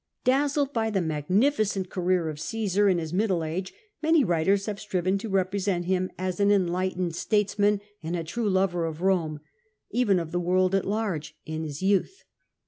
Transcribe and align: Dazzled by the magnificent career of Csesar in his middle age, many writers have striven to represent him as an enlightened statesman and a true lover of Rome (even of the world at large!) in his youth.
Dazzled 0.23 0.73
by 0.73 0.89
the 0.89 0.99
magnificent 0.99 1.91
career 1.91 2.27
of 2.27 2.37
Csesar 2.37 2.89
in 2.91 2.97
his 2.97 3.13
middle 3.13 3.43
age, 3.43 3.71
many 4.01 4.23
writers 4.23 4.65
have 4.65 4.79
striven 4.79 5.19
to 5.19 5.29
represent 5.29 5.85
him 5.85 6.09
as 6.17 6.39
an 6.39 6.49
enlightened 6.51 7.15
statesman 7.15 7.81
and 8.01 8.15
a 8.15 8.23
true 8.23 8.49
lover 8.49 8.85
of 8.87 9.03
Rome 9.03 9.41
(even 9.91 10.17
of 10.17 10.31
the 10.31 10.39
world 10.39 10.73
at 10.73 10.85
large!) 10.87 11.37
in 11.45 11.61
his 11.63 11.83
youth. 11.83 12.23